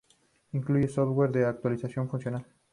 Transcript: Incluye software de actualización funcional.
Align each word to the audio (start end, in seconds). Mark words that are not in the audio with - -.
Incluye 0.53 0.87
software 0.87 1.29
de 1.31 1.45
actualización 1.45 2.09
funcional. 2.09 2.43